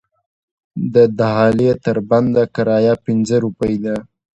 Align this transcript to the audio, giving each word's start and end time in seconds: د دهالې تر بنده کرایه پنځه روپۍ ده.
د 0.93 0.95
دهالې 1.19 1.71
تر 1.85 1.97
بنده 2.09 2.43
کرایه 2.55 2.93
پنځه 3.05 3.35
روپۍ 3.45 3.75
ده. 3.85 3.95